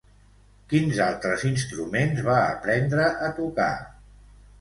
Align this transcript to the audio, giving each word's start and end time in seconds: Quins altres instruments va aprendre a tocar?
Quins 0.71 1.01
altres 1.07 1.43
instruments 1.49 2.21
va 2.29 2.37
aprendre 2.55 3.05
a 3.29 3.29
tocar? 3.41 3.69